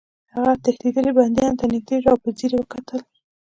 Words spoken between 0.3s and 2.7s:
هغه تښتېدلي بندیانو ته نږدې شو او په ځیر یې